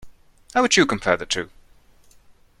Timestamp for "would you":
0.63-0.87